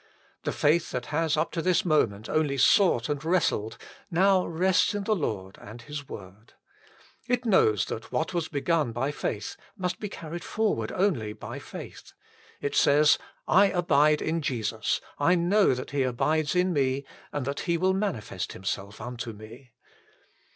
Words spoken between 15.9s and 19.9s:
He abides in me and that He will manifest Himself unto me."